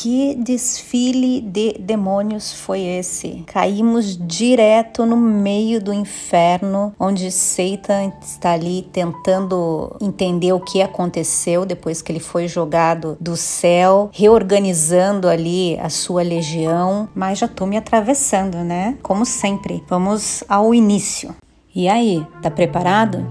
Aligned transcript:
que 0.00 0.36
desfile 0.36 1.40
de 1.40 1.72
demônios 1.80 2.52
foi 2.52 2.82
esse? 2.82 3.42
Caímos 3.46 4.16
direto 4.16 5.04
no 5.04 5.16
meio 5.16 5.82
do 5.82 5.92
inferno, 5.92 6.94
onde 7.00 7.32
Satan 7.32 8.12
está 8.22 8.52
ali 8.52 8.88
tentando 8.92 9.96
entender 10.00 10.52
o 10.52 10.60
que 10.60 10.80
aconteceu 10.80 11.66
depois 11.66 12.00
que 12.00 12.12
ele 12.12 12.20
foi 12.20 12.46
jogado 12.46 13.16
do 13.20 13.36
céu, 13.36 14.08
reorganizando 14.12 15.28
ali 15.28 15.76
a 15.80 15.90
sua 15.90 16.22
legião, 16.22 17.08
mas 17.12 17.40
já 17.40 17.48
tô 17.48 17.66
me 17.66 17.76
atravessando, 17.76 18.58
né? 18.58 18.96
Como 19.02 19.26
sempre. 19.26 19.82
Vamos 19.88 20.44
ao 20.48 20.72
início. 20.72 21.34
E 21.74 21.88
aí, 21.88 22.24
tá 22.40 22.50
preparado? 22.50 23.26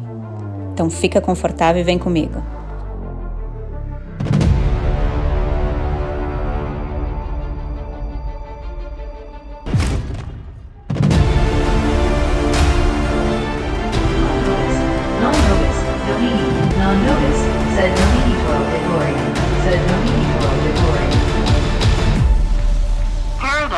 Então 0.74 0.90
fica 0.90 1.22
confortável 1.22 1.82
e 1.82 1.86
vem 1.86 1.98
comigo. 1.98 2.57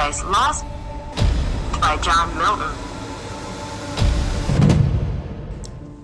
Paradise 0.09 0.23
Lost 0.23 0.65
by 1.79 1.97
John 2.01 2.27
Milton. 2.35 2.73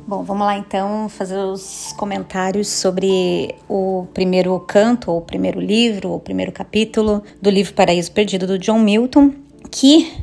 Bom, 0.08 0.24
vamos 0.24 0.46
lá 0.46 0.58
então 0.58 1.10
fazer 1.10 1.38
os 1.38 1.92
comentários 1.98 2.68
sobre 2.68 3.56
o 3.68 4.06
primeiro 4.14 4.60
canto, 4.60 5.10
ou 5.10 5.18
o 5.18 5.22
primeiro 5.22 5.60
livro, 5.60 6.10
ou 6.10 6.18
o 6.18 6.20
primeiro 6.20 6.52
capítulo 6.52 7.24
do 7.42 7.50
livro 7.50 7.74
Paraíso 7.74 8.12
Perdido 8.12 8.46
do 8.46 8.60
John 8.60 8.78
Milton, 8.78 9.34
que 9.72 10.14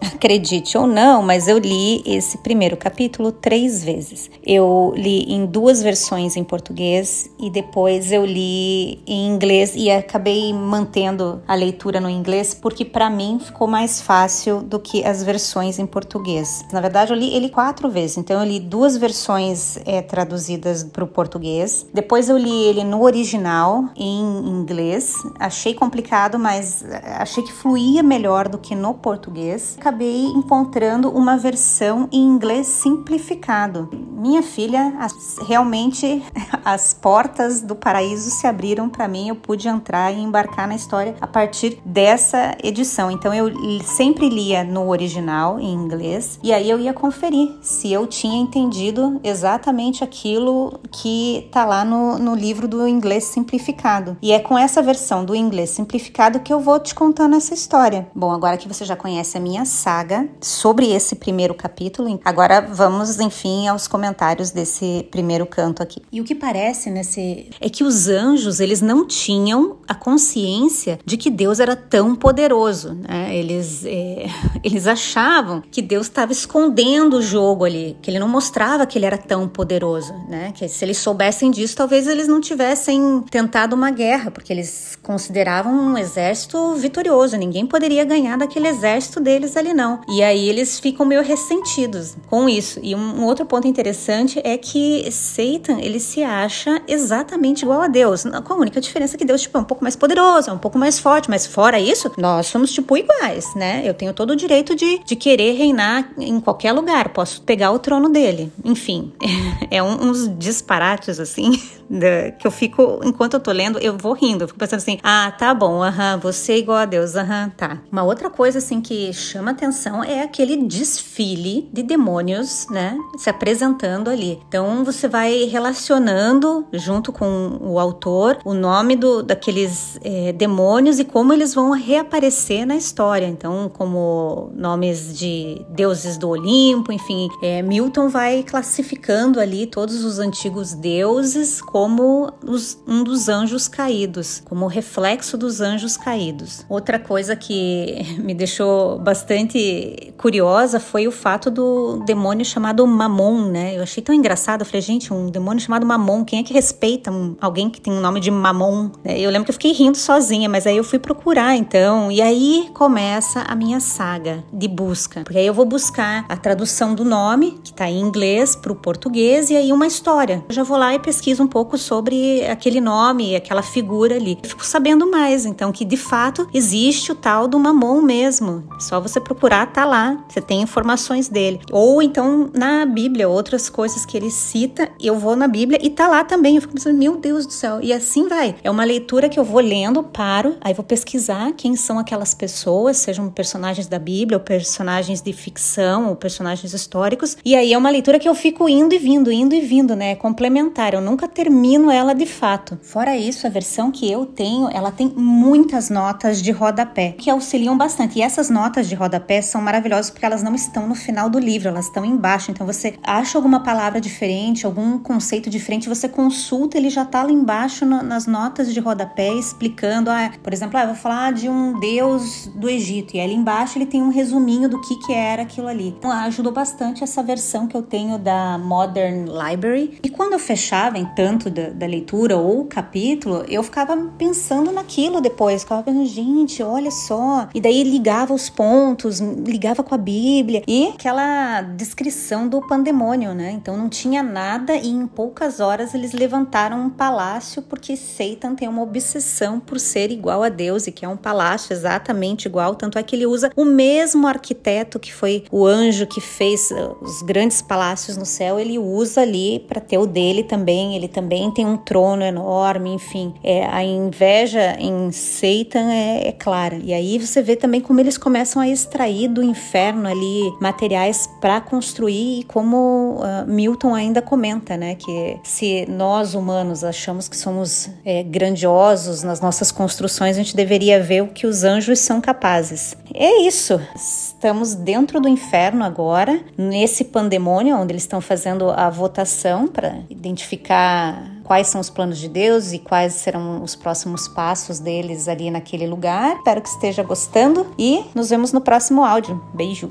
acredite 0.00 0.76
ou 0.76 0.86
não, 0.86 1.22
mas 1.22 1.48
eu 1.48 1.58
li 1.58 2.02
esse 2.06 2.38
primeiro 2.38 2.76
capítulo 2.76 3.32
três 3.32 3.84
vezes. 3.84 4.30
Eu 4.44 4.92
li 4.96 5.32
em 5.32 5.46
duas 5.46 5.82
versões 5.82 6.36
em 6.36 6.44
português 6.44 7.30
e 7.38 7.50
depois 7.50 8.12
eu 8.12 8.24
li 8.24 9.02
em 9.06 9.28
inglês 9.28 9.74
e 9.74 9.90
acabei 9.90 10.52
mantendo 10.52 11.42
a 11.46 11.54
leitura 11.54 12.00
no 12.00 12.08
inglês 12.08 12.54
porque 12.54 12.84
para 12.84 13.10
mim 13.10 13.38
ficou 13.42 13.66
mais 13.66 14.00
fácil 14.00 14.62
do 14.62 14.78
que 14.78 15.04
as 15.04 15.22
versões 15.22 15.78
em 15.78 15.86
português. 15.86 16.64
Na 16.72 16.80
verdade, 16.80 17.12
eu 17.12 17.16
li 17.16 17.34
ele 17.34 17.48
quatro 17.48 17.88
vezes, 17.90 18.18
então 18.18 18.40
eu 18.40 18.46
li 18.46 18.60
duas 18.60 18.96
versões 18.96 19.78
é, 19.84 20.02
traduzidas 20.02 20.84
para 20.84 21.04
o 21.04 21.06
português. 21.06 21.86
Depois 21.92 22.28
eu 22.28 22.36
li 22.36 22.64
ele 22.64 22.84
no 22.84 23.02
original 23.02 23.88
em 23.96 24.20
inglês. 24.48 25.14
Achei 25.38 25.74
complicado, 25.74 26.38
mas 26.38 26.84
achei 27.18 27.42
que 27.42 27.52
fluía 27.52 28.02
melhor 28.02 28.48
do 28.48 28.58
que 28.58 28.74
no 28.74 28.94
português 28.94 29.76
acabei 29.90 30.26
encontrando 30.26 31.10
uma 31.10 31.36
versão 31.36 32.08
em 32.12 32.20
inglês 32.20 32.68
simplificado. 32.68 33.88
Minha 33.92 34.40
filha, 34.42 34.94
as, 35.00 35.38
realmente 35.48 36.22
as 36.64 36.94
portas 36.94 37.60
do 37.60 37.74
paraíso 37.74 38.30
se 38.30 38.46
abriram 38.46 38.88
para 38.88 39.08
mim, 39.08 39.28
eu 39.28 39.34
pude 39.34 39.66
entrar 39.66 40.12
e 40.12 40.20
embarcar 40.20 40.68
na 40.68 40.76
história 40.76 41.16
a 41.20 41.26
partir 41.26 41.80
dessa 41.84 42.56
edição. 42.62 43.10
Então 43.10 43.34
eu 43.34 43.50
sempre 43.82 44.28
lia 44.28 44.62
no 44.62 44.88
original 44.88 45.58
em 45.58 45.72
inglês 45.72 46.38
e 46.42 46.52
aí 46.52 46.70
eu 46.70 46.78
ia 46.78 46.92
conferir 46.92 47.48
se 47.60 47.92
eu 47.92 48.06
tinha 48.06 48.40
entendido 48.40 49.18
exatamente 49.24 50.04
aquilo 50.04 50.78
que 50.92 51.48
tá 51.50 51.64
lá 51.64 51.84
no, 51.84 52.16
no 52.16 52.34
livro 52.36 52.68
do 52.68 52.86
inglês 52.86 53.24
simplificado. 53.24 54.16
E 54.22 54.30
é 54.30 54.38
com 54.38 54.56
essa 54.56 54.80
versão 54.80 55.24
do 55.24 55.34
inglês 55.34 55.70
simplificado 55.70 56.40
que 56.40 56.52
eu 56.52 56.60
vou 56.60 56.78
te 56.78 56.94
contando 56.94 57.34
essa 57.34 57.54
história. 57.54 58.06
Bom, 58.14 58.30
agora 58.30 58.56
que 58.56 58.68
você 58.68 58.84
já 58.84 58.94
conhece 58.94 59.36
a 59.36 59.40
minha 59.40 59.64
saga 59.80 60.28
sobre 60.40 60.92
esse 60.92 61.16
primeiro 61.16 61.54
capítulo. 61.54 62.20
Agora 62.24 62.60
vamos, 62.60 63.18
enfim, 63.18 63.66
aos 63.68 63.88
comentários 63.88 64.50
desse 64.50 65.08
primeiro 65.10 65.46
canto 65.46 65.82
aqui. 65.82 66.02
E 66.12 66.20
o 66.20 66.24
que 66.24 66.34
parece 66.34 66.90
nesse 66.90 67.48
é 67.60 67.68
que 67.68 67.82
os 67.82 68.08
anjos, 68.08 68.60
eles 68.60 68.82
não 68.82 69.06
tinham 69.06 69.78
a 69.88 69.94
consciência 69.94 70.98
de 71.04 71.16
que 71.16 71.30
Deus 71.30 71.60
era 71.60 71.74
tão 71.74 72.14
poderoso, 72.14 72.94
né? 72.94 73.34
Eles, 73.34 73.84
é, 73.84 74.26
eles 74.62 74.86
achavam 74.86 75.62
que 75.70 75.80
Deus 75.80 76.06
estava 76.06 76.32
escondendo 76.32 77.18
o 77.18 77.22
jogo 77.22 77.64
ali, 77.64 77.96
que 78.02 78.10
ele 78.10 78.18
não 78.18 78.28
mostrava 78.28 78.86
que 78.86 78.98
ele 78.98 79.06
era 79.06 79.18
tão 79.18 79.48
poderoso, 79.48 80.12
né? 80.28 80.52
Que 80.54 80.68
se 80.68 80.84
eles 80.84 80.98
soubessem 80.98 81.50
disso, 81.50 81.76
talvez 81.76 82.06
eles 82.06 82.28
não 82.28 82.40
tivessem 82.40 83.24
tentado 83.30 83.74
uma 83.74 83.90
guerra, 83.90 84.30
porque 84.30 84.52
eles 84.52 84.98
consideravam 85.02 85.72
um 85.72 85.98
exército 85.98 86.74
vitorioso, 86.74 87.36
ninguém 87.36 87.66
poderia 87.66 88.04
ganhar 88.04 88.36
daquele 88.36 88.68
exército 88.68 89.20
deles 89.20 89.56
ali 89.56 89.69
não. 89.74 90.00
E 90.08 90.22
aí 90.22 90.48
eles 90.48 90.78
ficam 90.78 91.06
meio 91.06 91.22
ressentidos 91.22 92.16
com 92.28 92.48
isso. 92.48 92.80
E 92.82 92.94
um, 92.94 93.24
outro 93.24 93.44
ponto 93.44 93.66
interessante 93.66 94.40
é 94.44 94.56
que 94.56 95.10
Satan, 95.10 95.80
ele 95.80 96.00
se 96.00 96.22
acha 96.22 96.82
exatamente 96.86 97.62
igual 97.62 97.82
a 97.82 97.88
Deus, 97.88 98.24
com 98.44 98.52
a 98.52 98.56
única 98.56 98.80
diferença 98.80 99.16
que 99.16 99.24
Deus 99.24 99.42
tipo, 99.42 99.56
é 99.56 99.60
um 99.60 99.64
pouco 99.64 99.82
mais 99.82 99.96
poderoso, 99.96 100.50
é 100.50 100.52
um 100.52 100.58
pouco 100.58 100.78
mais 100.78 100.98
forte, 100.98 101.28
mas 101.28 101.46
fora 101.46 101.78
isso, 101.78 102.10
nós 102.16 102.46
somos 102.46 102.72
tipo 102.72 102.96
iguais, 102.96 103.54
né? 103.54 103.82
Eu 103.84 103.94
tenho 103.94 104.12
todo 104.12 104.30
o 104.30 104.36
direito 104.36 104.74
de, 104.74 104.98
de 105.04 105.16
querer 105.16 105.52
reinar 105.52 106.12
em 106.18 106.40
qualquer 106.40 106.72
lugar, 106.72 107.10
posso 107.10 107.42
pegar 107.42 107.70
o 107.72 107.78
trono 107.78 108.08
dele. 108.08 108.52
Enfim, 108.64 109.12
é 109.70 109.82
um, 109.82 110.08
uns 110.08 110.28
disparates 110.38 111.18
assim 111.20 111.50
que 112.38 112.46
eu 112.46 112.50
fico, 112.50 113.00
enquanto 113.04 113.34
eu 113.34 113.40
tô 113.40 113.50
lendo, 113.50 113.78
eu 113.78 113.96
vou 113.96 114.12
rindo, 114.12 114.44
eu 114.44 114.48
fico 114.48 114.58
pensando 114.58 114.78
assim, 114.78 114.98
ah, 115.02 115.32
tá 115.36 115.52
bom, 115.52 115.82
aham, 115.82 116.18
você 116.18 116.52
é 116.52 116.58
igual 116.58 116.78
a 116.78 116.84
Deus, 116.84 117.16
aham, 117.16 117.50
tá. 117.56 117.78
Uma 117.90 118.02
outra 118.02 118.30
coisa 118.30 118.58
assim 118.58 118.80
que 118.80 119.12
chama 119.12 119.54
atenção 119.60 120.02
é 120.02 120.22
aquele 120.22 120.56
desfile 120.56 121.68
de 121.72 121.82
demônios, 121.82 122.66
né, 122.70 122.98
se 123.18 123.28
apresentando 123.28 124.08
ali. 124.08 124.40
Então 124.48 124.82
você 124.84 125.06
vai 125.06 125.44
relacionando 125.44 126.66
junto 126.72 127.12
com 127.12 127.58
o 127.60 127.78
autor 127.78 128.38
o 128.44 128.54
nome 128.54 128.96
do, 128.96 129.22
daqueles 129.22 129.98
é, 130.02 130.32
demônios 130.32 130.98
e 130.98 131.04
como 131.04 131.32
eles 131.32 131.54
vão 131.54 131.72
reaparecer 131.72 132.66
na 132.66 132.76
história. 132.76 133.26
Então, 133.26 133.70
como 133.72 134.50
nomes 134.54 135.16
de 135.18 135.64
deuses 135.68 136.16
do 136.16 136.30
Olimpo, 136.30 136.90
enfim, 136.90 137.28
é, 137.42 137.60
Milton 137.60 138.08
vai 138.08 138.42
classificando 138.42 139.38
ali 139.38 139.66
todos 139.66 140.04
os 140.04 140.18
antigos 140.18 140.72
deuses 140.72 141.60
como 141.60 142.32
os, 142.46 142.78
um 142.86 143.04
dos 143.04 143.28
anjos 143.28 143.68
caídos, 143.68 144.42
como 144.44 144.66
reflexo 144.66 145.36
dos 145.36 145.60
anjos 145.60 145.96
caídos. 145.96 146.64
Outra 146.68 146.98
coisa 146.98 147.36
que 147.36 147.98
me 148.18 148.34
deixou 148.34 148.98
bastante 148.98 149.49
bastante 149.50 150.12
curiosa 150.16 150.78
foi 150.78 151.08
o 151.08 151.10
fato 151.10 151.50
do 151.50 152.02
demônio 152.04 152.44
chamado 152.44 152.86
Mamon, 152.86 153.46
né? 153.46 153.76
Eu 153.76 153.82
achei 153.82 154.02
tão 154.02 154.14
engraçado. 154.14 154.60
Eu 154.60 154.66
falei, 154.66 154.80
gente, 154.80 155.12
um 155.12 155.30
demônio 155.30 155.60
chamado 155.60 155.84
Mamon, 155.84 156.24
quem 156.24 156.38
é 156.38 156.42
que 156.42 156.52
respeita 156.52 157.10
alguém 157.40 157.68
que 157.68 157.80
tem 157.80 157.92
um 157.92 158.00
nome 158.00 158.20
de 158.20 158.30
Mamon? 158.30 158.90
É, 159.04 159.18
eu 159.18 159.30
lembro 159.30 159.46
que 159.46 159.50
eu 159.50 159.54
fiquei 159.54 159.72
rindo 159.72 159.96
sozinha, 159.96 160.48
mas 160.48 160.66
aí 160.66 160.76
eu 160.76 160.84
fui 160.84 160.98
procurar 160.98 161.56
então. 161.56 162.12
E 162.12 162.20
aí 162.20 162.68
começa 162.74 163.40
a 163.40 163.54
minha 163.54 163.80
saga 163.80 164.44
de 164.52 164.68
busca. 164.68 165.22
Porque 165.24 165.38
aí 165.38 165.46
eu 165.46 165.54
vou 165.54 165.64
buscar 165.64 166.24
a 166.28 166.36
tradução 166.36 166.94
do 166.94 167.04
nome, 167.04 167.58
que 167.64 167.72
tá 167.72 167.88
em 167.88 168.00
inglês, 168.00 168.54
para 168.54 168.72
o 168.72 168.76
português, 168.76 169.50
e 169.50 169.56
aí 169.56 169.72
uma 169.72 169.86
história. 169.86 170.44
Eu 170.48 170.54
já 170.54 170.62
vou 170.62 170.76
lá 170.76 170.94
e 170.94 170.98
pesquiso 170.98 171.42
um 171.42 171.48
pouco 171.48 171.78
sobre 171.78 172.46
aquele 172.46 172.80
nome, 172.80 173.34
aquela 173.34 173.62
figura 173.62 174.16
ali. 174.16 174.38
Eu 174.42 174.48
fico 174.48 174.64
sabendo 174.64 175.10
mais, 175.10 175.46
então, 175.46 175.72
que 175.72 175.84
de 175.84 175.96
fato 175.96 176.46
existe 176.52 177.12
o 177.12 177.14
tal 177.14 177.48
do 177.48 177.58
Mamon 177.58 178.02
mesmo. 178.02 178.64
Só 178.78 179.00
você 179.00 179.18
procurar, 179.20 179.39
tá 179.48 179.84
lá. 179.84 180.24
Você 180.28 180.40
tem 180.40 180.62
informações 180.62 181.28
dele. 181.28 181.60
Ou 181.70 182.02
então 182.02 182.50
na 182.54 182.84
Bíblia, 182.84 183.28
outras 183.28 183.68
coisas 183.68 184.04
que 184.04 184.16
ele 184.16 184.30
cita, 184.30 184.90
eu 185.00 185.18
vou 185.18 185.36
na 185.36 185.48
Bíblia 185.48 185.78
e 185.82 185.90
tá 185.90 186.08
lá 186.08 186.24
também. 186.24 186.56
Eu 186.56 186.62
fico 186.62 186.74
pensando, 186.74 186.98
meu 186.98 187.16
Deus 187.16 187.46
do 187.46 187.52
céu. 187.52 187.80
E 187.82 187.92
assim 187.92 188.28
vai. 188.28 188.56
É 188.62 188.70
uma 188.70 188.84
leitura 188.84 189.28
que 189.28 189.38
eu 189.38 189.44
vou 189.44 189.60
lendo, 189.60 190.02
paro, 190.02 190.56
aí 190.60 190.74
vou 190.74 190.84
pesquisar 190.84 191.52
quem 191.56 191.76
são 191.76 191.98
aquelas 191.98 192.34
pessoas, 192.34 192.96
sejam 192.96 193.30
personagens 193.30 193.86
da 193.86 193.98
Bíblia, 193.98 194.38
ou 194.38 194.44
personagens 194.44 195.20
de 195.22 195.32
ficção, 195.32 196.08
ou 196.08 196.16
personagens 196.16 196.72
históricos. 196.72 197.36
E 197.44 197.54
aí 197.54 197.72
é 197.72 197.78
uma 197.78 197.90
leitura 197.90 198.18
que 198.18 198.28
eu 198.28 198.34
fico 198.34 198.68
indo 198.68 198.94
e 198.94 198.98
vindo, 198.98 199.30
indo 199.30 199.54
e 199.54 199.60
vindo, 199.60 199.94
né? 199.94 200.12
É 200.12 200.14
complementar. 200.16 200.94
Eu 200.94 201.00
nunca 201.00 201.28
termino 201.28 201.90
ela 201.90 202.14
de 202.14 202.26
fato. 202.26 202.78
Fora 202.82 203.16
isso, 203.16 203.46
a 203.46 203.50
versão 203.50 203.90
que 203.90 204.10
eu 204.10 204.26
tenho, 204.26 204.68
ela 204.72 204.90
tem 204.90 205.12
muitas 205.14 205.90
notas 205.90 206.42
de 206.42 206.50
rodapé, 206.50 207.12
que 207.12 207.30
auxiliam 207.30 207.76
bastante. 207.76 208.18
E 208.18 208.22
essas 208.22 208.50
notas 208.50 208.88
de 208.88 208.94
rodapé 208.94 209.29
são 209.42 209.60
maravilhosas 209.60 210.10
porque 210.10 210.24
elas 210.24 210.42
não 210.42 210.54
estão 210.54 210.86
no 210.86 210.94
final 210.94 211.28
do 211.28 211.38
livro, 211.38 211.68
elas 211.68 211.86
estão 211.86 212.04
embaixo. 212.04 212.50
Então 212.50 212.66
você 212.66 212.94
acha 213.02 213.36
alguma 213.36 213.60
palavra 213.60 214.00
diferente, 214.00 214.64
algum 214.64 214.98
conceito 214.98 215.50
diferente, 215.50 215.88
você 215.88 216.08
consulta, 216.08 216.78
ele 216.78 216.90
já 216.90 217.02
está 217.02 217.22
lá 217.22 217.30
embaixo 217.30 217.84
no, 217.84 218.02
nas 218.02 218.26
notas 218.26 218.72
de 218.72 218.80
rodapé 218.80 219.32
explicando. 219.34 220.10
Ah, 220.10 220.30
por 220.42 220.52
exemplo, 220.52 220.78
ah, 220.78 220.82
eu 220.82 220.86
vou 220.88 220.96
falar 220.96 221.32
de 221.32 221.48
um 221.48 221.78
deus 221.78 222.50
do 222.54 222.68
Egito 222.68 223.16
e 223.16 223.20
ali 223.20 223.34
embaixo 223.34 223.78
ele 223.78 223.86
tem 223.86 224.02
um 224.02 224.10
resuminho 224.10 224.68
do 224.68 224.80
que 224.80 224.96
que 225.00 225.12
era 225.12 225.42
aquilo 225.42 225.66
ali. 225.66 225.88
Então, 225.88 226.10
ajudou 226.10 226.52
bastante 226.52 227.02
essa 227.02 227.22
versão 227.22 227.66
que 227.66 227.76
eu 227.76 227.82
tenho 227.82 228.18
da 228.18 228.58
Modern 228.58 229.26
Library. 229.26 229.98
E 230.02 230.08
quando 230.08 230.34
eu 230.34 230.38
fechava 230.38 230.98
em 230.98 231.04
tanto 231.14 231.50
da, 231.50 231.70
da 231.70 231.86
leitura 231.86 232.36
ou 232.36 232.64
capítulo, 232.64 233.44
eu 233.48 233.62
ficava 233.62 233.96
pensando 234.16 234.70
naquilo 234.70 235.20
depois. 235.20 235.62
Ficava 235.62 235.82
pensando, 235.82 236.06
gente, 236.06 236.62
olha 236.62 236.90
só. 236.90 237.48
E 237.54 237.60
daí 237.60 237.82
ligava 237.82 238.32
os 238.32 238.48
pontos, 238.48 239.09
ligava 239.18 239.82
com 239.82 239.94
a 239.94 239.98
Bíblia 239.98 240.62
e 240.66 240.88
aquela 240.88 241.62
descrição 241.62 242.48
do 242.48 242.60
pandemônio, 242.66 243.34
né? 243.34 243.50
Então 243.50 243.76
não 243.76 243.88
tinha 243.88 244.22
nada 244.22 244.76
e 244.76 244.88
em 244.88 245.06
poucas 245.06 245.58
horas 245.60 245.94
eles 245.94 246.12
levantaram 246.12 246.80
um 246.80 246.90
palácio 246.90 247.62
porque 247.62 247.96
Satan 247.96 248.54
tem 248.54 248.68
uma 248.68 248.82
obsessão 248.82 249.58
por 249.58 249.80
ser 249.80 250.10
igual 250.10 250.42
a 250.42 250.48
Deus 250.48 250.86
e 250.86 250.92
que 250.92 251.04
é 251.04 251.08
um 251.08 251.16
palácio 251.16 251.72
exatamente 251.72 252.46
igual. 252.46 252.74
Tanto 252.74 252.98
é 252.98 253.02
que 253.02 253.16
ele 253.16 253.26
usa 253.26 253.50
o 253.56 253.64
mesmo 253.64 254.26
arquiteto 254.26 254.98
que 254.98 255.12
foi 255.12 255.44
o 255.50 255.66
anjo 255.66 256.06
que 256.06 256.20
fez 256.20 256.70
uh, 256.70 256.96
os 257.00 257.22
grandes 257.22 257.62
palácios 257.62 258.16
no 258.16 258.26
céu, 258.26 258.58
ele 258.58 258.78
usa 258.78 259.22
ali 259.22 259.60
para 259.60 259.80
ter 259.80 259.98
o 259.98 260.06
dele 260.06 260.42
também. 260.42 260.96
Ele 260.96 261.08
também 261.08 261.50
tem 261.50 261.66
um 261.66 261.76
trono 261.76 262.22
enorme, 262.22 262.92
enfim. 262.92 263.34
É, 263.42 263.66
a 263.66 263.82
inveja 263.82 264.76
em 264.78 265.10
Satan 265.12 265.90
é, 265.90 266.28
é 266.28 266.32
clara. 266.32 266.76
E 266.82 266.92
aí 266.92 267.18
você 267.18 267.42
vê 267.42 267.56
também 267.56 267.80
como 267.80 268.00
eles 268.00 268.18
começam 268.18 268.60
a 268.60 268.68
extrair 269.00 269.28
do 269.28 269.42
inferno 269.42 270.08
ali 270.08 270.52
materiais 270.60 271.28
para 271.40 271.60
construir, 271.60 272.40
e 272.40 272.44
como 272.44 273.18
uh, 273.20 273.46
Milton 273.46 273.94
ainda 273.94 274.20
comenta, 274.20 274.76
né? 274.76 274.94
Que 274.94 275.38
se 275.42 275.86
nós 275.88 276.34
humanos 276.34 276.84
achamos 276.84 277.28
que 277.28 277.36
somos 277.36 277.88
é, 278.04 278.22
grandiosos 278.22 279.22
nas 279.22 279.40
nossas 279.40 279.72
construções, 279.72 280.36
a 280.36 280.38
gente 280.38 280.54
deveria 280.54 281.02
ver 281.02 281.22
o 281.22 281.28
que 281.28 281.46
os 281.46 281.64
anjos 281.64 281.98
são 282.00 282.20
capazes. 282.20 282.94
É 283.14 283.42
isso. 283.42 283.80
Estamos 283.94 284.74
dentro 284.74 285.20
do 285.20 285.28
inferno 285.28 285.84
agora, 285.84 286.40
nesse 286.56 287.04
pandemônio, 287.04 287.76
onde 287.76 287.92
eles 287.92 288.02
estão 288.02 288.20
fazendo 288.20 288.70
a 288.70 288.90
votação 288.90 289.66
para 289.66 289.98
identificar 290.10 291.39
quais 291.50 291.66
são 291.66 291.80
os 291.80 291.90
planos 291.90 292.16
de 292.18 292.28
Deus 292.28 292.72
e 292.72 292.78
quais 292.78 293.12
serão 293.14 293.60
os 293.60 293.74
próximos 293.74 294.28
passos 294.28 294.78
deles 294.78 295.26
ali 295.26 295.50
naquele 295.50 295.84
lugar. 295.84 296.36
Espero 296.36 296.62
que 296.62 296.68
esteja 296.68 297.02
gostando 297.02 297.66
e 297.76 298.04
nos 298.14 298.30
vemos 298.30 298.52
no 298.52 298.60
próximo 298.60 299.02
áudio. 299.04 299.42
Beijo! 299.52 299.90